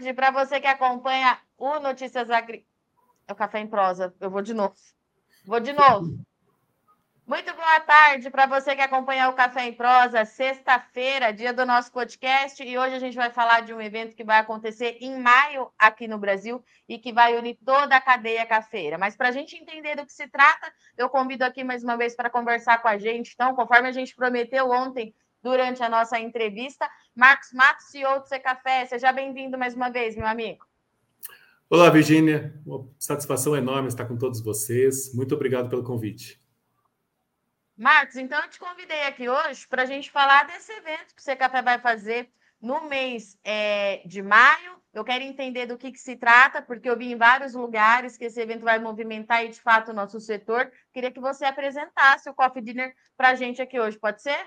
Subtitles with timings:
[0.00, 2.66] tarde para você que acompanha o Notícias Agri...
[3.26, 4.12] É o Café em Prosa.
[4.18, 4.74] Eu vou de novo.
[5.46, 6.18] Vou de novo.
[7.30, 11.92] Muito boa tarde para você que acompanha o Café em Prosa, sexta-feira, dia do nosso
[11.92, 15.70] podcast, e hoje a gente vai falar de um evento que vai acontecer em maio
[15.78, 18.98] aqui no Brasil e que vai unir toda a cadeia cafeira.
[18.98, 22.16] Mas para a gente entender do que se trata, eu convido aqui mais uma vez
[22.16, 23.30] para conversar com a gente.
[23.32, 26.90] Então, conforme a gente prometeu ontem, durante a nossa entrevista.
[27.14, 30.66] Marcos Matos, CEO do C Café, seja bem-vindo mais uma vez, meu amigo.
[31.70, 32.60] Olá, Virgínia.
[32.66, 35.14] Uma satisfação enorme estar com todos vocês.
[35.14, 36.39] Muito obrigado pelo convite.
[37.80, 41.38] Marcos, então eu te convidei aqui hoje para a gente falar desse evento que o
[41.38, 42.28] Café vai fazer
[42.60, 44.72] no mês é, de maio.
[44.92, 48.26] Eu quero entender do que, que, se trata, porque eu vi em vários lugares que
[48.26, 50.70] esse evento vai movimentar de fato o nosso setor.
[50.92, 54.38] Queria que você apresentasse o Coffee Dinner para a gente aqui hoje, pode ser?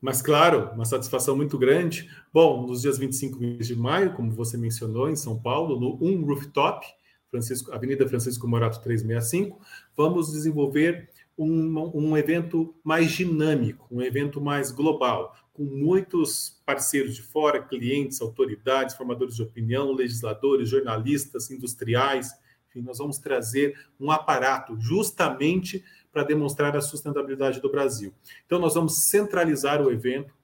[0.00, 2.10] Mas, claro, uma satisfação muito grande.
[2.32, 6.86] Bom, nos dias 25 de maio, como você mencionou, em São Paulo, no Um Rooftop,
[7.30, 9.60] Francisco, Avenida Francisco Morato 365,
[9.94, 17.22] vamos desenvolver um, um evento mais dinâmico, um evento mais global, com muitos parceiros de
[17.22, 22.30] fora, clientes, autoridades, formadores de opinião, legisladores, jornalistas, industriais.
[22.68, 28.12] Enfim, nós vamos trazer um aparato justamente para demonstrar a sustentabilidade do Brasil.
[28.46, 30.34] Então, nós vamos centralizar o evento,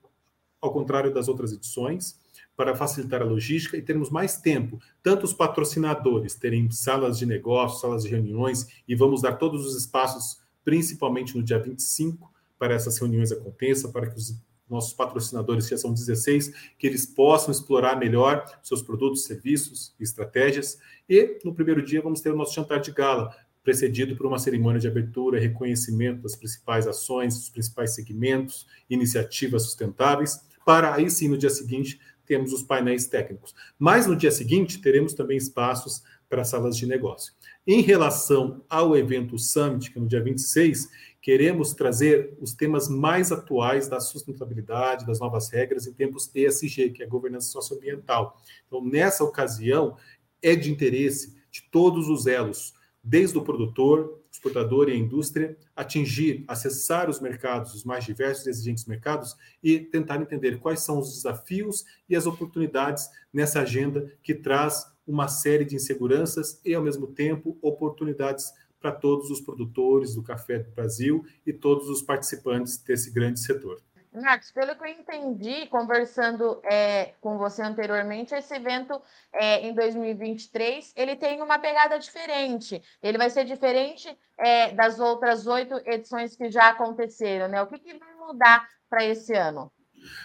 [0.61, 2.19] ao contrário das outras edições,
[2.55, 4.79] para facilitar a logística e termos mais tempo.
[5.03, 9.75] Tanto os patrocinadores terem salas de negócios, salas de reuniões, e vamos dar todos os
[9.75, 14.35] espaços, principalmente no dia 25, para essas reuniões aconteçam, para que os
[14.69, 20.79] nossos patrocinadores, já são 16, que eles possam explorar melhor seus produtos, serviços e estratégias.
[21.07, 24.79] E no primeiro dia vamos ter o nosso jantar de gala, precedido por uma cerimônia
[24.79, 31.37] de abertura, reconhecimento das principais ações, dos principais segmentos, iniciativas sustentáveis, para aí sim, no
[31.37, 33.53] dia seguinte, temos os painéis técnicos.
[33.77, 37.33] Mas no dia seguinte, teremos também espaços para salas de negócio.
[37.65, 40.89] Em relação ao evento Summit, que é no dia 26,
[41.21, 47.01] queremos trazer os temas mais atuais da sustentabilidade, das novas regras em tempos ESG, que
[47.01, 48.39] é a governança socioambiental.
[48.67, 49.97] Então, nessa ocasião,
[50.41, 56.43] é de interesse de todos os elos, desde o produtor, exportador e a indústria, atingir,
[56.47, 61.13] acessar os mercados, os mais diversos e exigentes mercados e tentar entender quais são os
[61.13, 67.07] desafios e as oportunidades nessa agenda que traz uma série de inseguranças e, ao mesmo
[67.07, 73.11] tempo, oportunidades para todos os produtores do café do Brasil e todos os participantes desse
[73.11, 73.81] grande setor.
[74.21, 79.01] Marcos, pelo que eu entendi, conversando é, com você anteriormente, esse evento
[79.33, 82.81] é, em 2023 ele tem uma pegada diferente.
[83.03, 84.07] Ele vai ser diferente
[84.37, 87.61] é, das outras oito edições que já aconteceram, né?
[87.61, 89.71] O que, que vai mudar para esse ano?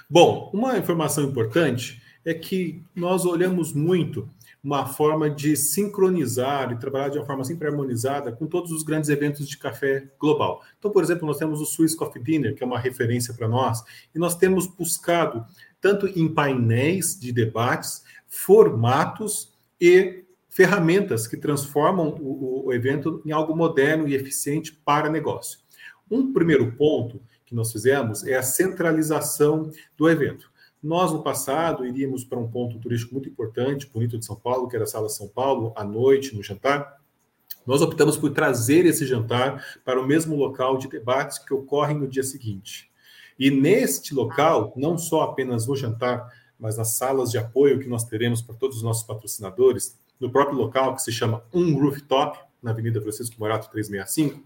[0.08, 4.28] Bom, uma informação importante é que nós olhamos muito
[4.62, 9.08] uma forma de sincronizar e trabalhar de uma forma sempre harmonizada com todos os grandes
[9.08, 10.62] eventos de café global.
[10.78, 13.82] Então, por exemplo, nós temos o Swiss Coffee Dinner, que é uma referência para nós,
[14.14, 15.44] e nós temos buscado,
[15.80, 23.56] tanto em painéis de debates, formatos e ferramentas que transformam o, o evento em algo
[23.56, 25.58] moderno e eficiente para negócio.
[26.10, 30.50] Um primeiro ponto que nós fizemos é a centralização do evento.
[30.82, 34.74] Nós, no passado, iríamos para um ponto turístico muito importante, bonito de São Paulo, que
[34.74, 36.98] era a Sala São Paulo, à noite, no jantar.
[37.66, 42.08] Nós optamos por trazer esse jantar para o mesmo local de debates que ocorrem no
[42.08, 42.90] dia seguinte.
[43.38, 46.26] E neste local, não só apenas no jantar,
[46.58, 50.58] mas nas salas de apoio que nós teremos para todos os nossos patrocinadores, no próprio
[50.58, 54.42] local que se chama Um Rooftop, na Avenida Francisco Morato 365,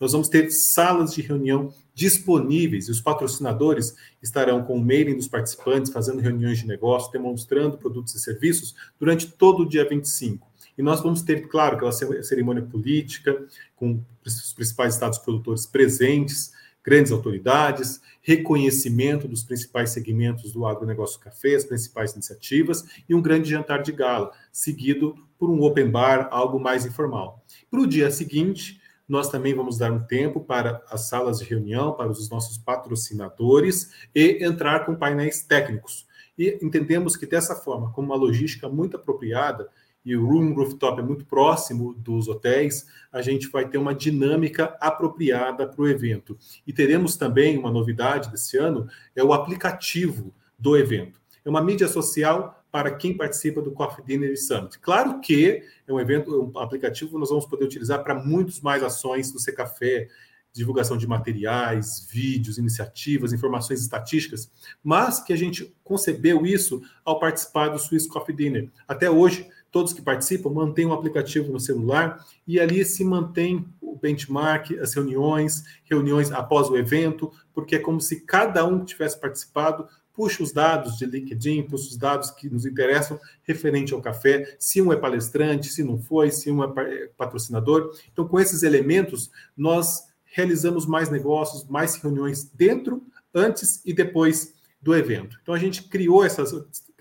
[0.00, 5.28] nós vamos ter salas de reunião disponíveis e os patrocinadores estarão com o mailing dos
[5.28, 10.50] participantes, fazendo reuniões de negócio, demonstrando produtos e serviços durante todo o dia 25.
[10.76, 13.44] E nós vamos ter, claro, aquela cerimônia política,
[13.76, 16.52] com os principais estados produtores presentes,
[16.84, 23.50] grandes autoridades, reconhecimento dos principais segmentos do agronegócio café, as principais iniciativas, e um grande
[23.50, 27.44] jantar de gala, seguido por um open bar, algo mais informal.
[27.70, 31.92] Para o dia seguinte, nós também vamos dar um tempo para as salas de reunião,
[31.92, 36.06] para os nossos patrocinadores e entrar com painéis técnicos.
[36.38, 39.68] E entendemos que dessa forma, com uma logística muito apropriada,
[40.04, 44.76] e o Room Rooftop é muito próximo dos hotéis, a gente vai ter uma dinâmica
[44.80, 46.36] apropriada para o evento.
[46.66, 51.20] E teremos também uma novidade desse ano, é o aplicativo do evento.
[51.44, 54.78] É uma mídia social para quem participa do Coffee Dinner Summit.
[54.78, 59.30] Claro que é um evento, um aplicativo nós vamos poder utilizar para muitas mais ações
[59.30, 60.08] do C Café,
[60.52, 64.50] divulgação de materiais, vídeos, iniciativas, informações estatísticas,
[64.82, 68.70] mas que a gente concebeu isso ao participar do Swiss Coffee Dinner.
[68.86, 73.96] Até hoje, todos que participam mantêm um aplicativo no celular e ali se mantém o
[73.96, 79.88] benchmark, as reuniões, reuniões após o evento, porque é como se cada um tivesse participado
[80.14, 84.82] puxa os dados de LinkedIn, puxa os dados que nos interessam referente ao café, se
[84.82, 87.96] um é palestrante, se não foi, se um é patrocinador.
[88.12, 93.02] Então, com esses elementos, nós realizamos mais negócios, mais reuniões dentro,
[93.34, 95.38] antes e depois do evento.
[95.42, 96.52] Então a gente criou essas,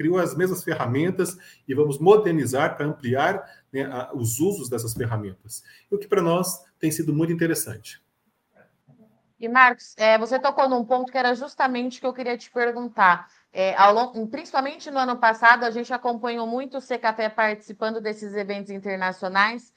[0.02, 1.38] criou as mesmas ferramentas
[1.68, 5.64] e vamos modernizar para ampliar né, a, os usos dessas ferramentas.
[5.92, 8.02] O que para nós tem sido muito interessante.
[9.40, 13.28] E Marcos, é, você tocou num ponto que era justamente que eu queria te perguntar.
[13.54, 18.72] É, longo, principalmente no ano passado, a gente acompanhou muito o Café participando desses eventos
[18.72, 19.72] internacionais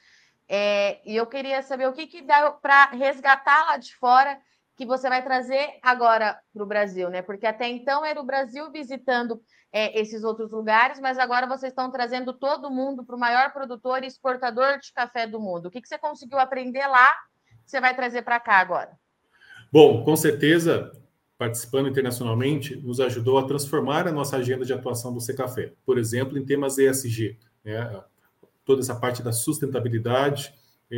[0.49, 4.39] é, e eu queria saber o que, que dá para resgatar lá de fora
[4.77, 7.23] que você vai trazer agora para o Brasil, né?
[7.23, 9.41] Porque até então era o Brasil visitando
[9.77, 14.05] é, esses outros lugares, mas agora vocês estão trazendo todo mundo para o maior produtor
[14.05, 15.67] e exportador de café do mundo.
[15.67, 17.09] O que, que você conseguiu aprender lá
[17.65, 18.93] que você vai trazer para cá agora?
[19.73, 20.93] Bom, com certeza,
[21.37, 25.73] participando internacionalmente, nos ajudou a transformar a nossa agenda de atuação do Secafé.
[25.85, 28.01] Por exemplo, em temas ESG, né?
[28.65, 30.55] toda essa parte da sustentabilidade,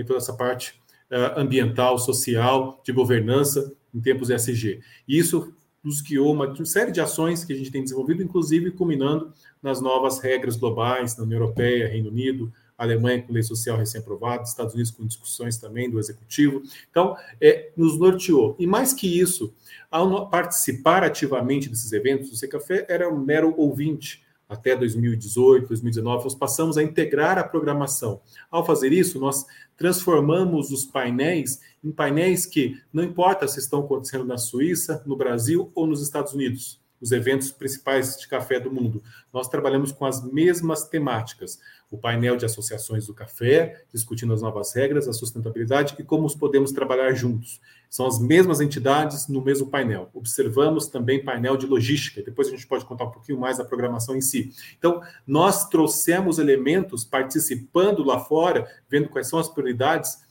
[0.06, 0.78] toda essa parte
[1.10, 4.82] uh, ambiental, social, de governança em tempos ESG.
[5.08, 5.55] Isso
[5.86, 10.18] nos guiou uma série de ações que a gente tem desenvolvido, inclusive culminando nas novas
[10.18, 15.06] regras globais na União Europeia, Reino Unido, Alemanha com lei social recém-aprovada, Estados Unidos com
[15.06, 16.60] discussões também do executivo.
[16.90, 18.56] Então, é, nos norteou.
[18.58, 19.54] E mais que isso,
[19.88, 26.34] ao participar ativamente desses eventos, o Secafé era um mero ouvinte até 2018, 2019, nós
[26.34, 28.20] passamos a integrar a programação.
[28.50, 29.44] Ao fazer isso, nós
[29.76, 35.70] transformamos os painéis em painéis que não importa se estão acontecendo na Suíça, no Brasil
[35.74, 39.02] ou nos Estados Unidos, os eventos principais de café do mundo.
[39.32, 41.58] Nós trabalhamos com as mesmas temáticas
[41.90, 46.72] o painel de associações do café, discutindo as novas regras, a sustentabilidade e como podemos
[46.72, 47.60] trabalhar juntos.
[47.88, 50.10] São as mesmas entidades no mesmo painel.
[50.12, 54.16] Observamos também painel de logística, depois a gente pode contar um pouquinho mais da programação
[54.16, 54.52] em si.
[54.76, 60.25] Então, nós trouxemos elementos participando lá fora, vendo quais são as prioridades,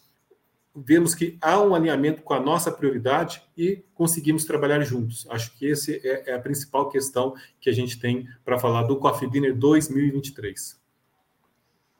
[0.75, 5.25] vemos que há um alinhamento com a nossa prioridade e conseguimos trabalhar juntos.
[5.29, 8.97] Acho que essa é, é a principal questão que a gente tem para falar do
[8.97, 10.83] Coffee Dinner 2023.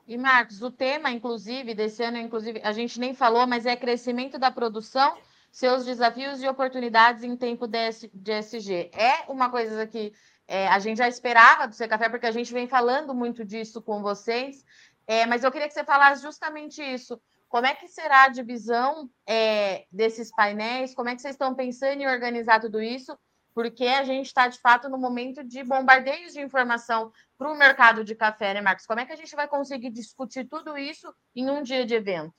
[0.06, 4.38] E, Marcos, o tema, inclusive, desse ano, inclusive, a gente nem falou, mas é crescimento
[4.38, 5.16] da produção,
[5.50, 8.90] seus desafios e oportunidades em tempo de SG.
[8.92, 10.12] É uma coisa que
[10.46, 13.82] é, a gente já esperava do Ser Café, porque a gente vem falando muito disso
[13.82, 14.64] com vocês,
[15.08, 17.20] é, mas eu queria que você falasse justamente isso.
[17.48, 20.94] Como é que será a divisão é, desses painéis?
[20.94, 23.16] Como é que vocês estão pensando em organizar tudo isso?
[23.56, 28.04] porque a gente está, de fato, no momento de bombardeios de informação para o mercado
[28.04, 28.84] de café, né, Marcos?
[28.84, 32.34] Como é que a gente vai conseguir discutir tudo isso em um dia de evento?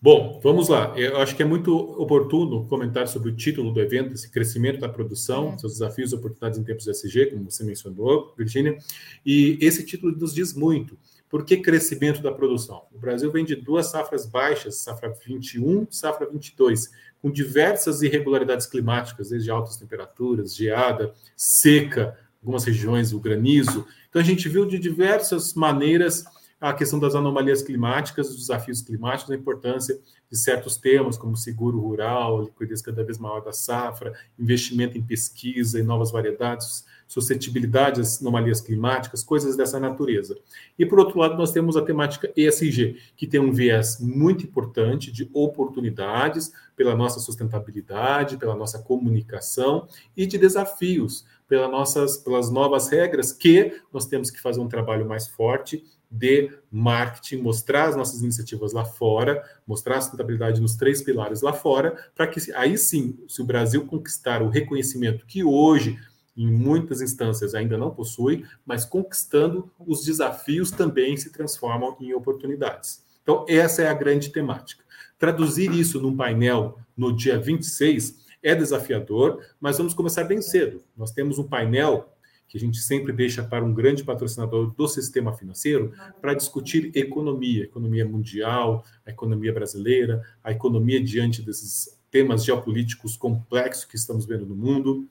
[0.00, 0.98] Bom, vamos lá.
[0.98, 4.88] Eu acho que é muito oportuno comentar sobre o título do evento, esse crescimento da
[4.88, 5.58] produção, é.
[5.58, 8.78] seus desafios e oportunidades em tempos de SG, como você mencionou, Virginia.
[9.26, 10.96] E esse título nos diz muito.
[11.28, 12.84] Por que crescimento da produção?
[12.92, 19.30] O Brasil vem de duas safras baixas, safra 21, safra 22 com diversas irregularidades climáticas,
[19.30, 23.86] desde altas temperaturas, geada, seca, algumas regiões, o granizo.
[24.08, 26.24] Então, a gente viu de diversas maneiras
[26.60, 29.98] a questão das anomalias climáticas, os desafios climáticos, a importância
[30.30, 35.78] de certos temas, como seguro rural, liquidez cada vez maior da safra, investimento em pesquisa
[35.78, 40.36] e novas variedades, suscetibilidade às anomalias climáticas, coisas dessa natureza.
[40.78, 45.10] E, por outro lado, nós temos a temática ESG, que tem um viés muito importante
[45.10, 52.88] de oportunidades pela nossa sustentabilidade, pela nossa comunicação e de desafios pelas nossas, pelas novas
[52.88, 58.22] regras que nós temos que fazer um trabalho mais forte de marketing, mostrar as nossas
[58.22, 63.18] iniciativas lá fora, mostrar a sustentabilidade nos três pilares lá fora, para que aí sim,
[63.26, 65.98] se o Brasil conquistar o reconhecimento que hoje
[66.38, 73.02] em muitas instâncias ainda não possui, mas conquistando os desafios também se transformam em oportunidades.
[73.22, 74.84] Então, essa é a grande temática.
[75.18, 80.82] Traduzir isso num painel no dia 26 é desafiador, mas vamos começar bem cedo.
[80.96, 82.14] Nós temos um painel
[82.48, 87.64] que a gente sempre deixa para um grande patrocinador do sistema financeiro, para discutir economia,
[87.64, 94.46] economia mundial, a economia brasileira, a economia diante desses temas geopolíticos complexos que estamos vendo
[94.46, 95.06] no mundo.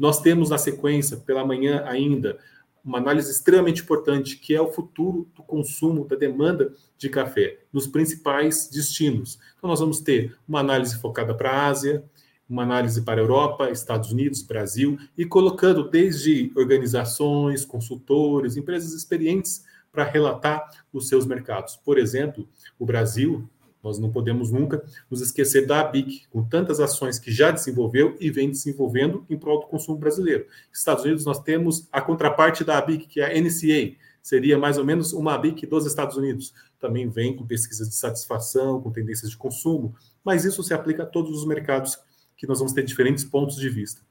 [0.00, 2.38] Nós temos na sequência, pela manhã ainda,
[2.82, 7.86] uma análise extremamente importante, que é o futuro do consumo, da demanda de café nos
[7.86, 9.38] principais destinos.
[9.58, 12.02] Então, nós vamos ter uma análise focada para a Ásia,
[12.48, 19.66] uma análise para a Europa, Estados Unidos, Brasil, e colocando desde organizações, consultores, empresas experientes
[19.92, 21.76] para relatar os seus mercados.
[21.76, 23.46] Por exemplo, o Brasil,
[23.82, 28.30] nós não podemos nunca nos esquecer da ABIC, com tantas ações que já desenvolveu e
[28.30, 30.46] vem desenvolvendo em prol do consumo brasileiro.
[30.72, 34.84] Estados Unidos, nós temos a contraparte da ABIC, que é a NCA, seria mais ou
[34.84, 36.52] menos uma ABIC dos Estados Unidos.
[36.78, 39.94] Também vem com pesquisas de satisfação, com tendências de consumo,
[40.24, 41.98] mas isso se aplica a todos os mercados
[42.36, 44.02] que nós vamos ter diferentes pontos de vista.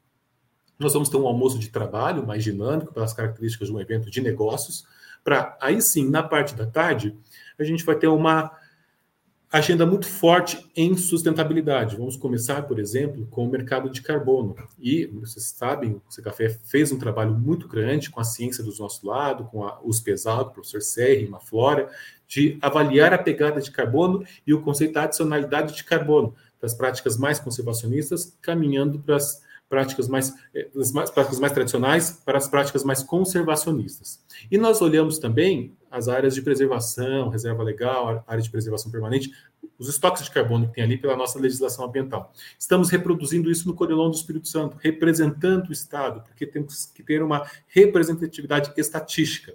[0.80, 4.22] Nós vamos ter um almoço de trabalho mais dinâmico, pelas características de um evento de
[4.22, 4.86] negócios,
[5.24, 7.16] para aí sim, na parte da tarde,
[7.58, 8.52] a gente vai ter uma
[9.52, 11.96] agenda muito forte em sustentabilidade.
[11.96, 14.56] Vamos começar, por exemplo, com o mercado de carbono.
[14.80, 19.08] E, vocês sabem, o Café fez um trabalho muito grande com a ciência do nosso
[19.08, 21.90] lado, com a, os pesados, o professor Serri, uma Flora,
[22.28, 27.18] de avaliar a pegada de carbono e o conceito da adicionalidade de carbono das práticas
[27.18, 32.84] mais conservacionistas, caminhando para as práticas mais, eh, das práticas mais tradicionais para as práticas
[32.84, 34.20] mais conservacionistas.
[34.52, 39.32] E nós olhamos também as áreas de preservação, reserva legal, área de preservação permanente,
[39.78, 42.34] os estoques de carbono que tem ali pela nossa legislação ambiental.
[42.58, 47.24] Estamos reproduzindo isso no Corilão do Espírito Santo, representando o Estado, porque temos que ter
[47.24, 49.54] uma representatividade estatística.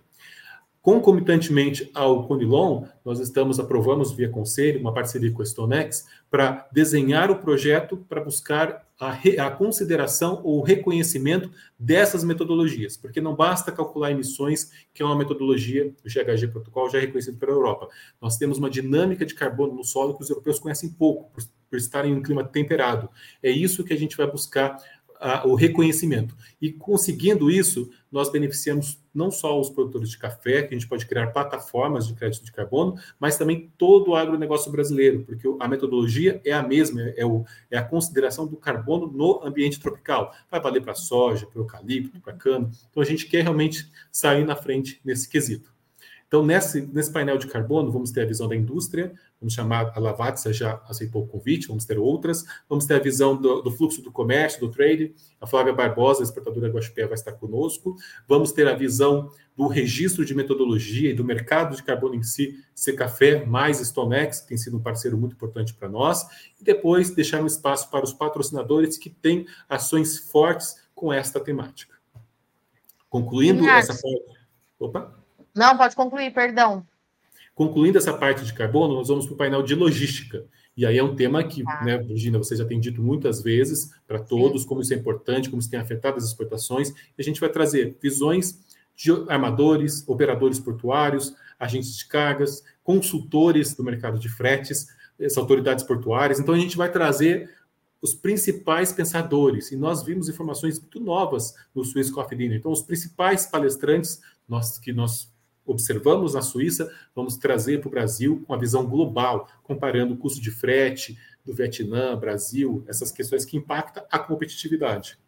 [0.85, 7.31] Concomitantemente ao Conilon, nós estamos aprovamos via conselho uma parceria com a Stonex para desenhar
[7.31, 13.73] o projeto para buscar a, re, a, consideração ou reconhecimento dessas metodologias, porque não basta
[13.73, 17.89] calcular emissões, que é uma metodologia, o GHG protocolo já é reconhecido pela Europa.
[18.21, 21.77] Nós temos uma dinâmica de carbono no solo que os europeus conhecem pouco, por, por
[21.77, 23.09] estarem em um clima temperado.
[23.43, 24.79] É isso que a gente vai buscar
[25.21, 26.37] a, o reconhecimento.
[26.61, 31.06] E conseguindo isso, nós beneficiamos não só os produtores de café, que a gente pode
[31.06, 36.40] criar plataformas de crédito de carbono, mas também todo o agronegócio brasileiro, porque a metodologia
[36.44, 40.35] é a mesma, é, o, é a consideração do carbono no ambiente tropical.
[40.50, 42.71] Vai valer para soja, para eucalipto, para cana.
[42.90, 45.75] Então a gente quer realmente sair na frente nesse quesito.
[46.26, 49.14] Então, nesse, nesse painel de carbono, vamos ter a visão da indústria,
[49.45, 53.37] vamos chamar a Lavazza já aceitou o convite, vamos ter outras, vamos ter a visão
[53.37, 57.95] do, do fluxo do comércio, do trade, a Flávia Barbosa, exportadora Guaxupé, vai estar conosco,
[58.27, 62.59] vamos ter a visão do registro de metodologia e do mercado de carbono em si,
[62.97, 66.27] Café mais Stonex, que tem sido um parceiro muito importante para nós,
[66.59, 71.95] e depois deixar um espaço para os patrocinadores que têm ações fortes com esta temática.
[73.11, 74.25] Concluindo essa parte...
[74.79, 75.15] Opa!
[75.55, 76.85] Não, pode concluir, perdão.
[77.55, 80.45] Concluindo essa parte de carbono, nós vamos para o painel de logística.
[80.77, 81.85] E aí é um tema que, ah.
[81.85, 84.69] né, Virginia, você já tem dito muitas vezes para todos, Sim.
[84.69, 86.91] como isso é importante, como isso tem afetado as exportações.
[86.91, 88.59] E a gente vai trazer visões
[88.97, 94.89] de armadores, operadores portuários, agentes de cargas, consultores do mercado de fretes,
[95.21, 96.41] as autoridades portuárias.
[96.41, 97.49] Então a gente vai trazer
[98.05, 102.59] os principais pensadores, e nós vimos informações muito novas no Swiss Coffee Dinner.
[102.59, 105.33] Então, os principais palestrantes nós, que nós
[105.66, 110.40] observamos na Suíça, vamos trazer para o Brasil com a visão global, comparando o custo
[110.40, 115.18] de frete do Vietnã, Brasil, essas questões que impactam a competitividade.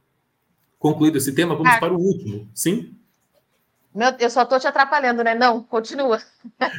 [0.78, 1.80] Concluído esse tema, vamos ah.
[1.80, 2.48] para o último.
[2.54, 2.94] Sim?
[3.96, 5.34] Meu, eu só estou te atrapalhando, né?
[5.34, 6.20] Não, continua.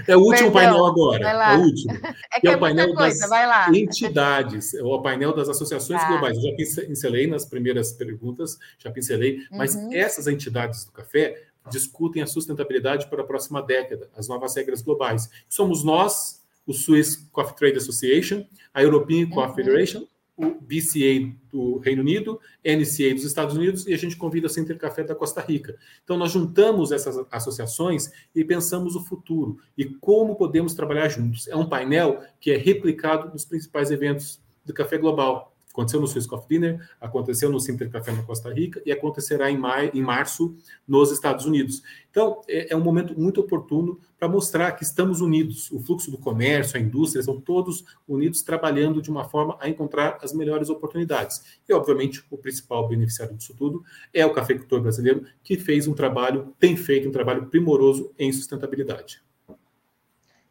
[0.08, 1.28] É o último painel agora.
[1.28, 1.94] É o último.
[2.32, 6.08] É, que é, é o painel coisa, das entidades, é o painel das associações ah.
[6.08, 6.38] globais.
[6.38, 9.92] Eu já pincelei nas primeiras perguntas, já pincelei, mas uhum.
[9.92, 15.30] essas entidades do café, discutem a sustentabilidade para a próxima década, as novas regras globais.
[15.48, 19.56] Somos nós, o Swiss Coffee Trade Association, a European Coffee uhum.
[19.56, 20.08] Federation,
[20.38, 24.78] o BCA do Reino Unido, NCA dos Estados Unidos e a gente convida a Center
[24.78, 25.76] Café da Costa Rica.
[26.04, 31.48] Então nós juntamos essas associações e pensamos o futuro e como podemos trabalhar juntos.
[31.48, 36.26] É um painel que é replicado nos principais eventos do Café Global, Aconteceu no Swiss
[36.26, 40.58] Coffee Dinner, aconteceu no Sinter Café na Costa Rica e acontecerá em, maio, em março
[40.88, 41.84] nos Estados Unidos.
[42.10, 45.72] Então, é, é um momento muito oportuno para mostrar que estamos unidos.
[45.72, 50.18] O fluxo do comércio, a indústria, são todos unidos trabalhando de uma forma a encontrar
[50.24, 51.60] as melhores oportunidades.
[51.70, 56.56] E, obviamente, o principal beneficiário disso tudo é o cafeicultor brasileiro, que fez um trabalho,
[56.58, 59.22] tem feito um trabalho primoroso em sustentabilidade.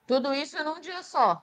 [0.06, 1.42] Tudo isso num dia só.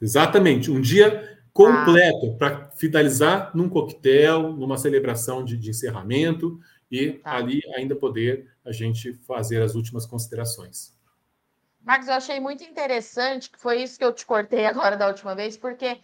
[0.00, 0.70] Exatamente.
[0.70, 2.36] Um dia completo ah.
[2.36, 7.36] para finalizar num coquetel, numa celebração de, de encerramento e tá.
[7.36, 10.92] ali ainda poder a gente fazer as últimas considerações.
[11.80, 15.34] Marcos, eu achei muito interessante, que foi isso que eu te cortei agora da última
[15.34, 16.00] vez, porque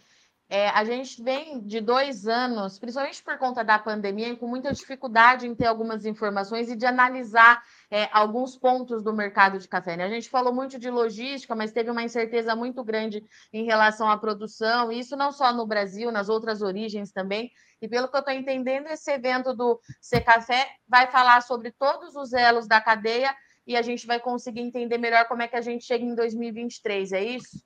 [0.47, 5.47] é, a gente vem de dois anos, principalmente por conta da pandemia, com muita dificuldade
[5.47, 9.97] em ter algumas informações e de analisar é, alguns pontos do mercado de café.
[9.97, 10.05] Né?
[10.05, 13.21] A gente falou muito de logística, mas teve uma incerteza muito grande
[13.51, 17.51] em relação à produção, e isso não só no Brasil, nas outras origens também.
[17.81, 22.15] E pelo que eu estou entendendo, esse evento do C Café vai falar sobre todos
[22.15, 23.35] os elos da cadeia
[23.67, 27.11] e a gente vai conseguir entender melhor como é que a gente chega em 2023,
[27.11, 27.61] é isso?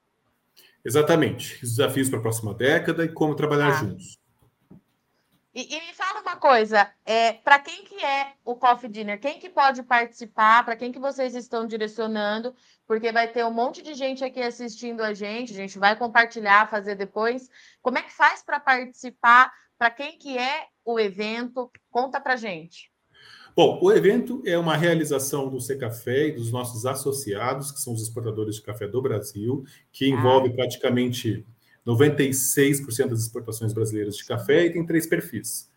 [0.84, 1.63] Exatamente.
[1.63, 3.74] Os desafios para a próxima década e como trabalhar ah.
[3.74, 4.25] juntos.
[5.55, 9.17] E, e, me fala uma coisa, é, para quem que é o Coffee Dinner?
[9.17, 10.65] Quem que pode participar?
[10.65, 12.53] Para quem que vocês estão direcionando?
[12.85, 16.69] Porque vai ter um monte de gente aqui assistindo a gente, a gente vai compartilhar,
[16.69, 17.50] fazer depois.
[17.81, 19.50] Como é que faz para participar?
[19.77, 21.71] Para quem que é o evento?
[21.89, 22.91] Conta para gente.
[23.55, 28.01] Bom, o evento é uma realização do Secafé e dos nossos associados, que são os
[28.01, 30.53] exportadores de café do Brasil, que envolve ah.
[30.53, 31.45] praticamente
[31.86, 35.70] 96% das exportações brasileiras de café e tem três perfis: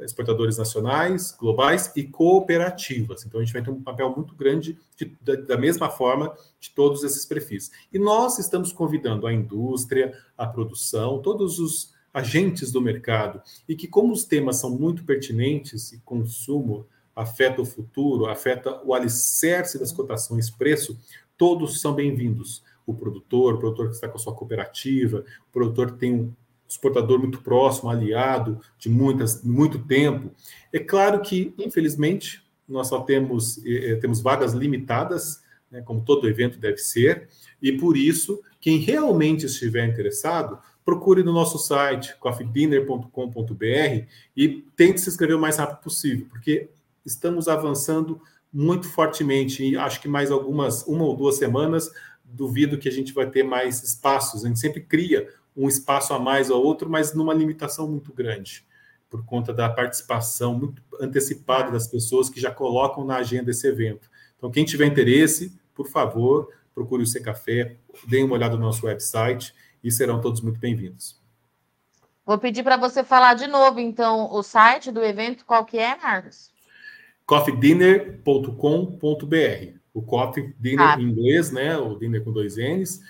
[0.00, 3.24] exportadores nacionais, globais e cooperativas.
[3.24, 6.70] Então a gente vai ter um papel muito grande de, da, da mesma forma de
[6.70, 7.70] todos esses perfis.
[7.92, 13.88] E nós estamos convidando a indústria, a produção, todos os agentes do mercado e que
[13.88, 19.92] como os temas são muito pertinentes e consumo afeta o futuro, afeta o alicerce das
[19.92, 20.98] cotações, preço,
[21.36, 22.62] todos são bem-vindos.
[22.86, 26.32] O produtor, o produtor que está com a sua cooperativa, o produtor que tem um
[26.68, 30.30] exportador muito próximo, aliado de muitas, muito tempo.
[30.72, 36.58] É claro que, infelizmente, nós só temos, eh, temos vagas limitadas, né, como todo evento
[36.58, 37.28] deve ser,
[37.60, 45.08] e por isso, quem realmente estiver interessado, procure no nosso site, coffeedinner.com.br e tente se
[45.08, 46.68] inscrever o mais rápido possível, porque
[47.04, 48.20] estamos avançando
[48.52, 51.90] muito fortemente e acho que mais algumas, uma ou duas semanas,
[52.24, 54.44] duvido que a gente vai ter mais espaços.
[54.44, 58.66] A gente sempre cria um espaço a mais ou outro, mas numa limitação muito grande,
[59.08, 64.10] por conta da participação muito antecipada das pessoas que já colocam na agenda esse evento.
[64.36, 68.86] Então, quem tiver interesse, por favor, procure o C Café, dê uma olhada no nosso
[68.86, 71.22] website e serão todos muito bem-vindos.
[72.26, 75.96] Vou pedir para você falar de novo, então, o site do evento, qual que é,
[75.96, 76.52] Marcos?
[77.26, 79.83] coffeedinner.com.br.
[79.94, 81.00] O coffee dinner ah.
[81.00, 81.78] em inglês, né?
[81.78, 83.00] O dinner com dois N's,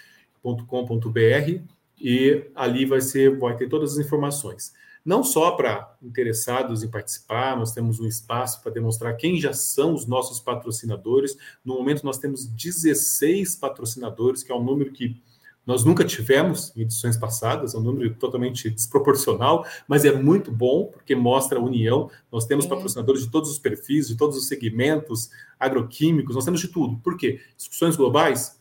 [0.43, 1.63] .com.br
[2.01, 4.73] e ali vai ser, vai ter todas as informações.
[5.05, 9.95] Não só para interessados em participar, nós temos um espaço para demonstrar quem já são
[9.95, 11.37] os nossos patrocinadores.
[11.65, 15.21] No momento nós temos 16 patrocinadores, que é um número que
[15.67, 20.87] nós nunca tivemos em edições passadas, é um número totalmente desproporcional, mas é muito bom
[20.87, 22.11] porque mostra a união.
[22.31, 26.69] Nós temos patrocinadores de todos os perfis, de todos os segmentos, agroquímicos, nós temos de
[26.69, 26.99] tudo.
[26.99, 27.41] Por quê?
[27.57, 28.61] Discussões globais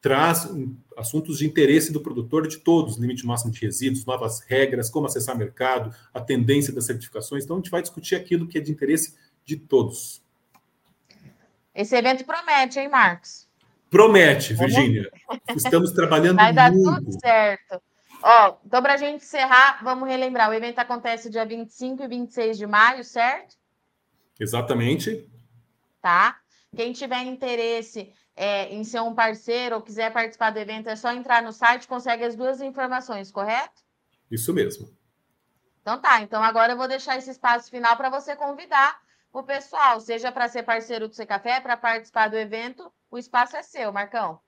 [0.00, 0.46] traz
[0.98, 5.36] assuntos de interesse do produtor de todos, limite máximo de resíduos, novas regras, como acessar
[5.36, 7.44] mercado, a tendência das certificações.
[7.44, 9.14] Então a gente vai discutir aquilo que é de interesse
[9.46, 10.22] de todos.
[11.74, 13.43] Esse evento promete, hein, Marcos?
[13.94, 15.08] Promete, Virgínia.
[15.54, 16.96] Estamos trabalhando Vai dar muito.
[16.96, 17.80] tudo certo.
[18.20, 22.58] Ó, então, para a gente encerrar, vamos relembrar: o evento acontece dia 25 e 26
[22.58, 23.54] de maio, certo?
[24.40, 25.30] Exatamente.
[26.02, 26.36] Tá.
[26.74, 31.12] Quem tiver interesse é, em ser um parceiro ou quiser participar do evento, é só
[31.12, 33.80] entrar no site, consegue as duas informações, correto?
[34.28, 34.88] Isso mesmo.
[35.82, 38.98] Então tá, então agora eu vou deixar esse espaço final para você convidar
[39.34, 43.56] o pessoal, seja para ser parceiro do C Café, para participar do evento, o espaço
[43.56, 44.38] é seu, Marcão.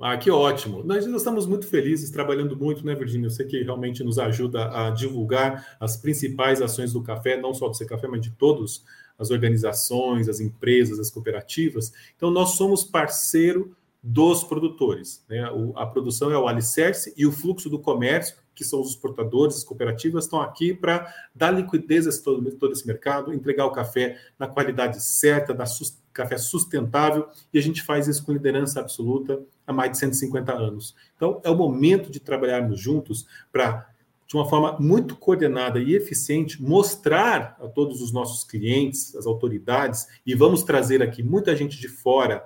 [0.00, 0.84] Ah, que ótimo.
[0.84, 3.28] Nós, estamos muito felizes, trabalhando muito, né, Virginia?
[3.28, 7.74] Você que realmente nos ajuda a divulgar as principais ações do café, não só do
[7.74, 8.84] C Café, mas de todas
[9.18, 11.92] as organizações, as empresas, as cooperativas.
[12.16, 15.24] Então, nós somos parceiro dos produtores.
[15.28, 15.48] Né?
[15.50, 19.56] O, a produção é o alicerce e o fluxo do comércio que são os exportadores,
[19.56, 24.18] as cooperativas, estão aqui para dar liquidez a todo, todo esse mercado, entregar o café
[24.38, 29.42] na qualidade certa, da sus, café sustentável, e a gente faz isso com liderança absoluta
[29.66, 30.94] há mais de 150 anos.
[31.16, 33.88] Então, é o momento de trabalharmos juntos para,
[34.26, 40.06] de uma forma muito coordenada e eficiente, mostrar a todos os nossos clientes, as autoridades,
[40.24, 42.44] e vamos trazer aqui muita gente de fora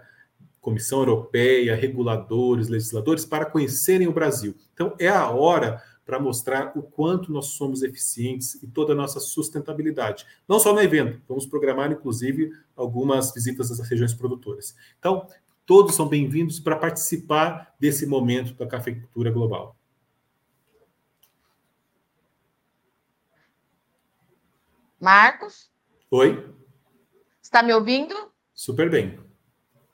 [0.60, 4.54] Comissão Europeia, reguladores, legisladores, para conhecerem o Brasil.
[4.74, 9.20] Então, é a hora para mostrar o quanto nós somos eficientes e toda a nossa
[9.20, 10.24] sustentabilidade.
[10.48, 14.74] Não só no evento, vamos programar, inclusive, algumas visitas às regiões produtoras.
[14.98, 15.28] Então,
[15.66, 19.76] todos são bem-vindos para participar desse momento da cafeicultura global.
[24.98, 25.70] Marcos?
[26.10, 26.54] Oi?
[27.42, 28.14] Está me ouvindo?
[28.54, 29.20] Super bem.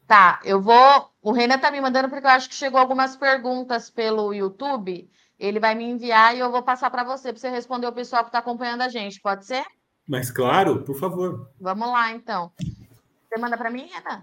[0.07, 3.89] Tá, eu vou o Renan tá me mandando porque eu acho que chegou algumas perguntas
[3.89, 5.11] pelo YouTube.
[5.39, 8.23] Ele vai me enviar e eu vou passar para você, para você responder o pessoal
[8.25, 9.23] que está acompanhando a gente.
[9.23, 9.65] Pode ser?
[10.07, 11.51] Mas claro, por favor.
[11.59, 12.53] Vamos lá, então.
[12.59, 14.23] Você manda para mim, Renan?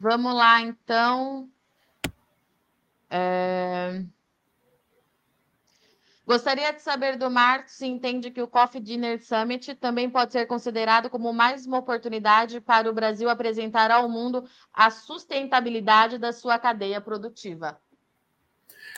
[0.00, 1.48] Vamos lá, então.
[3.08, 4.02] É...
[6.30, 10.46] Gostaria de saber do Marcos se entende que o Coffee Dinner Summit também pode ser
[10.46, 16.56] considerado como mais uma oportunidade para o Brasil apresentar ao mundo a sustentabilidade da sua
[16.56, 17.80] cadeia produtiva.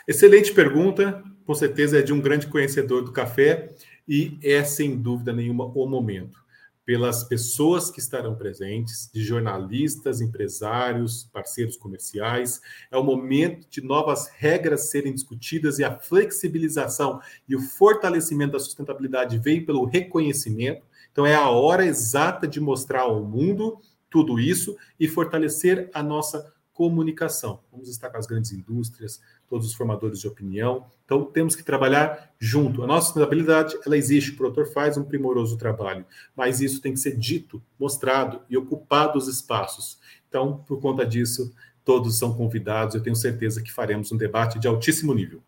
[0.07, 3.75] Excelente pergunta, com certeza é de um grande conhecedor do café
[4.07, 6.38] e é sem dúvida nenhuma o momento
[6.85, 12.61] pelas pessoas que estarão presentes, de jornalistas, empresários, parceiros comerciais.
[12.90, 18.59] É o momento de novas regras serem discutidas e a flexibilização e o fortalecimento da
[18.59, 20.85] sustentabilidade veio pelo reconhecimento.
[21.11, 23.79] Então, é a hora exata de mostrar ao mundo
[24.11, 27.61] tudo isso e fortalecer a nossa comunicação.
[27.71, 30.87] Vamos estar com as grandes indústrias, todos os formadores de opinião.
[31.05, 32.83] Então, temos que trabalhar junto.
[32.83, 36.05] A nossa sustentabilidade, ela existe, o produtor faz um primoroso trabalho,
[36.35, 39.99] mas isso tem que ser dito, mostrado e ocupado os espaços.
[40.29, 41.53] Então, por conta disso,
[41.85, 42.95] todos são convidados.
[42.95, 45.43] Eu tenho certeza que faremos um debate de altíssimo nível.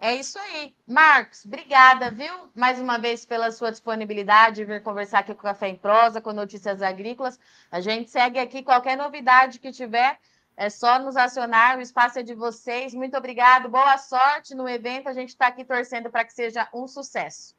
[0.00, 0.74] É isso aí.
[0.86, 2.32] Marcos, obrigada, viu?
[2.54, 6.32] Mais uma vez pela sua disponibilidade, vir conversar aqui com o Café em Prosa, com
[6.32, 7.38] Notícias Agrícolas.
[7.70, 10.16] A gente segue aqui qualquer novidade que tiver,
[10.56, 12.94] é só nos acionar, o espaço é de vocês.
[12.94, 15.08] Muito obrigado, boa sorte no evento.
[15.08, 17.56] A gente está aqui torcendo para que seja um sucesso.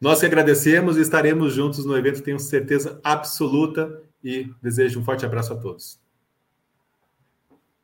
[0.00, 5.26] Nós que agradecemos e estaremos juntos no evento, tenho certeza absoluta e desejo um forte
[5.26, 6.00] abraço a todos.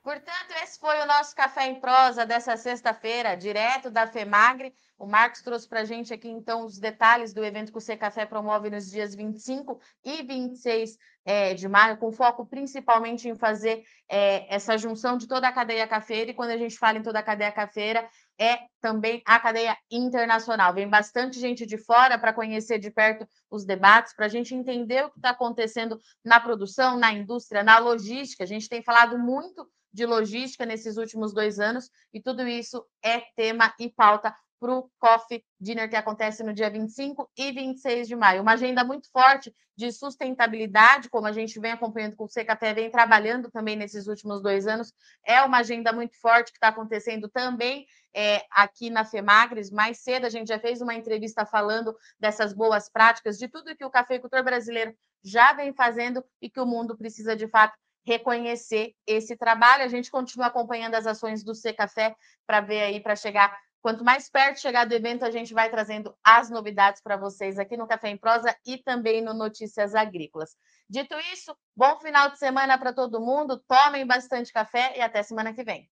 [0.05, 4.75] Portanto, esse foi o nosso Café em Prosa dessa sexta-feira, direto da FEMAGRE.
[4.99, 7.97] O Marcos trouxe para a gente aqui, então, os detalhes do evento que o C
[7.97, 13.83] Café promove nos dias 25 e 26 é, de maio, com foco principalmente em fazer
[14.07, 16.31] é, essa junção de toda a cadeia cafeira.
[16.31, 18.07] E quando a gente fala em toda a cadeia cafeira,
[18.39, 20.75] é também a cadeia internacional.
[20.75, 25.07] Vem bastante gente de fora para conhecer de perto os debates, para a gente entender
[25.07, 28.45] o que está acontecendo na produção, na indústria, na logística.
[28.45, 33.21] A gente tem falado muito de logística nesses últimos dois anos, e tudo isso é
[33.37, 38.17] tema e pauta para o Coffee Dinner que acontece no dia 25 e 26 de
[38.17, 38.43] maio.
[38.43, 42.91] Uma agenda muito forte de sustentabilidade, como a gente vem acompanhando com o Secafé, vem
[42.91, 44.93] trabalhando também nesses últimos dois anos.
[45.25, 49.71] É uma agenda muito forte que está acontecendo também é, aqui na FEMAGRES.
[49.71, 53.85] Mais cedo a gente já fez uma entrevista falando dessas boas práticas, de tudo que
[53.85, 59.37] o cafeicultor brasileiro já vem fazendo e que o mundo precisa de fato reconhecer esse
[59.37, 59.85] trabalho.
[59.85, 62.15] A gente continua acompanhando as ações do C Café
[62.47, 63.57] para ver aí, para chegar.
[63.83, 67.77] Quanto mais perto chegar do evento, a gente vai trazendo as novidades para vocês aqui
[67.77, 70.57] no Café em Prosa e também no Notícias Agrícolas.
[70.89, 75.53] Dito isso, bom final de semana para todo mundo, tomem bastante café e até semana
[75.53, 75.89] que vem.